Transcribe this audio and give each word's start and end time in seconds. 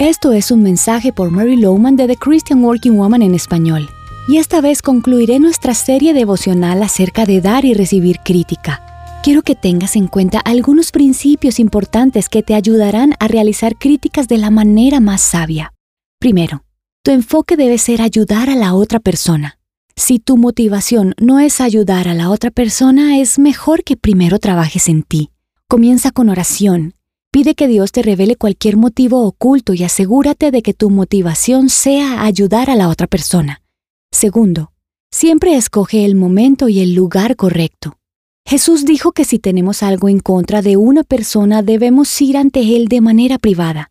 Esto 0.00 0.32
es 0.32 0.50
un 0.50 0.60
mensaje 0.60 1.12
por 1.12 1.30
Mary 1.30 1.54
Lowman 1.54 1.94
de 1.94 2.08
The 2.08 2.16
Christian 2.16 2.64
Working 2.64 2.98
Woman 2.98 3.22
en 3.22 3.32
español. 3.32 3.88
Y 4.26 4.38
esta 4.38 4.60
vez 4.60 4.82
concluiré 4.82 5.38
nuestra 5.38 5.72
serie 5.72 6.12
devocional 6.12 6.82
acerca 6.82 7.24
de 7.26 7.40
dar 7.40 7.64
y 7.64 7.74
recibir 7.74 8.18
crítica. 8.24 9.20
Quiero 9.22 9.42
que 9.42 9.54
tengas 9.54 9.94
en 9.94 10.08
cuenta 10.08 10.40
algunos 10.40 10.90
principios 10.90 11.60
importantes 11.60 12.28
que 12.28 12.42
te 12.42 12.56
ayudarán 12.56 13.14
a 13.20 13.28
realizar 13.28 13.76
críticas 13.78 14.26
de 14.26 14.38
la 14.38 14.50
manera 14.50 14.98
más 14.98 15.20
sabia. 15.20 15.72
Primero, 16.18 16.64
tu 17.04 17.12
enfoque 17.12 17.56
debe 17.56 17.78
ser 17.78 18.02
ayudar 18.02 18.50
a 18.50 18.56
la 18.56 18.74
otra 18.74 18.98
persona. 18.98 19.60
Si 19.94 20.18
tu 20.18 20.36
motivación 20.36 21.14
no 21.20 21.38
es 21.38 21.60
ayudar 21.60 22.08
a 22.08 22.14
la 22.14 22.30
otra 22.30 22.50
persona, 22.50 23.20
es 23.20 23.38
mejor 23.38 23.84
que 23.84 23.96
primero 23.96 24.40
trabajes 24.40 24.88
en 24.88 25.04
ti. 25.04 25.30
Comienza 25.68 26.10
con 26.10 26.30
oración 26.30 26.94
Que 27.52 27.68
Dios 27.68 27.92
te 27.92 28.02
revele 28.02 28.36
cualquier 28.36 28.78
motivo 28.78 29.22
oculto 29.26 29.74
y 29.74 29.84
asegúrate 29.84 30.50
de 30.50 30.62
que 30.62 30.72
tu 30.72 30.88
motivación 30.88 31.68
sea 31.68 32.24
ayudar 32.24 32.70
a 32.70 32.74
la 32.74 32.88
otra 32.88 33.06
persona. 33.06 33.60
Segundo, 34.10 34.72
siempre 35.12 35.54
escoge 35.54 36.06
el 36.06 36.14
momento 36.14 36.70
y 36.70 36.80
el 36.80 36.94
lugar 36.94 37.36
correcto. 37.36 37.98
Jesús 38.46 38.86
dijo 38.86 39.12
que 39.12 39.24
si 39.24 39.38
tenemos 39.38 39.82
algo 39.82 40.08
en 40.08 40.20
contra 40.20 40.62
de 40.62 40.78
una 40.78 41.04
persona 41.04 41.62
debemos 41.62 42.20
ir 42.22 42.38
ante 42.38 42.76
él 42.76 42.88
de 42.88 43.02
manera 43.02 43.38
privada. 43.38 43.90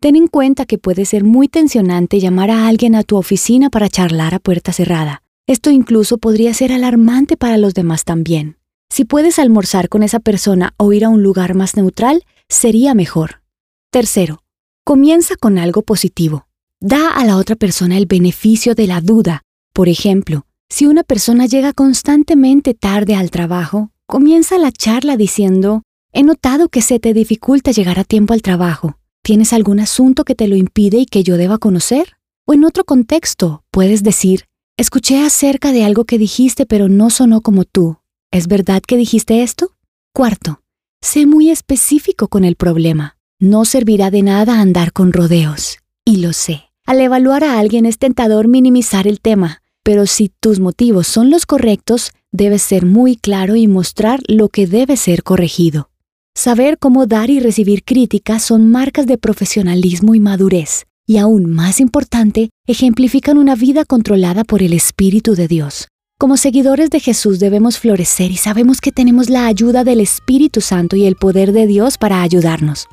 Ten 0.00 0.16
en 0.16 0.26
cuenta 0.26 0.64
que 0.64 0.78
puede 0.78 1.04
ser 1.04 1.24
muy 1.24 1.48
tensionante 1.48 2.20
llamar 2.20 2.50
a 2.50 2.68
alguien 2.68 2.94
a 2.94 3.02
tu 3.02 3.16
oficina 3.16 3.68
para 3.68 3.88
charlar 3.88 4.34
a 4.34 4.38
puerta 4.38 4.72
cerrada. 4.72 5.22
Esto 5.46 5.70
incluso 5.70 6.18
podría 6.18 6.54
ser 6.54 6.72
alarmante 6.72 7.36
para 7.36 7.58
los 7.58 7.74
demás 7.74 8.04
también. 8.04 8.56
Si 8.90 9.04
puedes 9.04 9.38
almorzar 9.38 9.88
con 9.88 10.02
esa 10.02 10.20
persona 10.20 10.72
o 10.76 10.92
ir 10.92 11.04
a 11.04 11.10
un 11.10 11.22
lugar 11.22 11.54
más 11.54 11.76
neutral, 11.76 12.24
sería 12.48 12.94
mejor. 12.94 13.42
Tercero, 13.90 14.42
comienza 14.84 15.36
con 15.36 15.58
algo 15.58 15.82
positivo. 15.82 16.46
Da 16.80 17.10
a 17.10 17.24
la 17.24 17.36
otra 17.36 17.56
persona 17.56 17.96
el 17.96 18.06
beneficio 18.06 18.74
de 18.74 18.86
la 18.86 19.00
duda. 19.00 19.42
Por 19.72 19.88
ejemplo, 19.88 20.46
si 20.68 20.86
una 20.86 21.02
persona 21.02 21.46
llega 21.46 21.72
constantemente 21.72 22.74
tarde 22.74 23.14
al 23.14 23.30
trabajo, 23.30 23.90
comienza 24.06 24.58
la 24.58 24.72
charla 24.72 25.16
diciendo, 25.16 25.82
he 26.12 26.22
notado 26.22 26.68
que 26.68 26.82
se 26.82 26.98
te 26.98 27.14
dificulta 27.14 27.70
llegar 27.70 27.98
a 27.98 28.04
tiempo 28.04 28.34
al 28.34 28.42
trabajo. 28.42 28.98
¿Tienes 29.22 29.52
algún 29.52 29.80
asunto 29.80 30.24
que 30.24 30.34
te 30.34 30.48
lo 30.48 30.56
impide 30.56 30.98
y 30.98 31.06
que 31.06 31.22
yo 31.22 31.36
deba 31.36 31.58
conocer? 31.58 32.16
O 32.46 32.54
en 32.54 32.64
otro 32.64 32.84
contexto, 32.84 33.64
puedes 33.70 34.02
decir, 34.02 34.44
escuché 34.76 35.22
acerca 35.22 35.72
de 35.72 35.84
algo 35.84 36.04
que 36.04 36.18
dijiste 36.18 36.64
pero 36.64 36.88
no 36.88 37.10
sonó 37.10 37.40
como 37.40 37.64
tú. 37.64 37.98
¿Es 38.30 38.46
verdad 38.46 38.82
que 38.86 38.96
dijiste 38.96 39.42
esto? 39.42 39.72
Cuarto, 40.14 40.62
sé 41.00 41.26
muy 41.26 41.50
específico 41.50 42.28
con 42.28 42.44
el 42.44 42.54
problema. 42.54 43.16
No 43.40 43.64
servirá 43.64 44.10
de 44.10 44.22
nada 44.22 44.60
andar 44.60 44.92
con 44.92 45.12
rodeos. 45.12 45.78
Y 46.04 46.16
lo 46.16 46.32
sé. 46.32 46.64
Al 46.86 47.00
evaluar 47.00 47.44
a 47.44 47.58
alguien 47.58 47.86
es 47.86 47.98
tentador 47.98 48.48
minimizar 48.48 49.06
el 49.06 49.20
tema, 49.20 49.62
pero 49.82 50.06
si 50.06 50.28
tus 50.28 50.60
motivos 50.60 51.06
son 51.06 51.30
los 51.30 51.46
correctos, 51.46 52.12
debes 52.30 52.62
ser 52.62 52.84
muy 52.84 53.16
claro 53.16 53.56
y 53.56 53.68
mostrar 53.68 54.20
lo 54.26 54.48
que 54.48 54.66
debe 54.66 54.96
ser 54.96 55.22
corregido. 55.22 55.90
Saber 56.34 56.78
cómo 56.78 57.06
dar 57.06 57.30
y 57.30 57.40
recibir 57.40 57.84
críticas 57.84 58.42
son 58.42 58.70
marcas 58.70 59.06
de 59.06 59.18
profesionalismo 59.18 60.14
y 60.14 60.20
madurez, 60.20 60.84
y 61.06 61.18
aún 61.18 61.50
más 61.50 61.80
importante, 61.80 62.50
ejemplifican 62.66 63.38
una 63.38 63.54
vida 63.54 63.84
controlada 63.84 64.44
por 64.44 64.62
el 64.62 64.72
Espíritu 64.72 65.34
de 65.34 65.48
Dios. 65.48 65.88
Como 66.20 66.36
seguidores 66.36 66.90
de 66.90 66.98
Jesús 66.98 67.38
debemos 67.38 67.78
florecer 67.78 68.32
y 68.32 68.36
sabemos 68.36 68.80
que 68.80 68.90
tenemos 68.90 69.30
la 69.30 69.46
ayuda 69.46 69.84
del 69.84 70.00
Espíritu 70.00 70.60
Santo 70.60 70.96
y 70.96 71.06
el 71.06 71.14
poder 71.14 71.52
de 71.52 71.68
Dios 71.68 71.96
para 71.96 72.22
ayudarnos. 72.22 72.88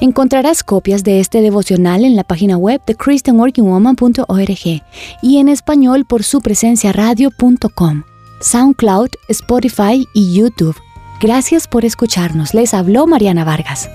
Encontrarás 0.00 0.64
copias 0.64 1.04
de 1.04 1.20
este 1.20 1.42
devocional 1.42 2.04
en 2.04 2.16
la 2.16 2.24
página 2.24 2.56
web 2.56 2.80
de 2.88 2.96
christianworkingwoman.org 2.96 4.82
y 5.22 5.38
en 5.38 5.48
español 5.48 6.04
por 6.06 6.24
su 6.24 6.40
presencia 6.40 6.90
radio.com, 6.92 8.02
SoundCloud, 8.40 9.10
Spotify 9.28 10.04
y 10.12 10.34
YouTube. 10.34 10.74
Gracias 11.20 11.68
por 11.68 11.84
escucharnos. 11.84 12.52
Les 12.52 12.74
habló 12.74 13.06
Mariana 13.06 13.44
Vargas. 13.44 13.88